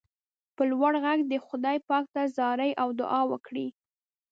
په 0.55 0.63
لوړ 0.71 0.93
غږ 1.05 1.19
دې 1.31 1.37
خدای 1.47 1.77
پاک 1.89 2.05
ته 2.13 2.21
زارۍ 2.37 2.71
او 2.81 2.87
دعا 2.99 3.21
وکړئ. 3.31 3.67